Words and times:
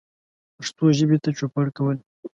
پښتو 0.57 0.85
ژبې 0.97 1.17
ته 1.23 1.29
چوپړ 1.37 1.67
کول 1.77 1.97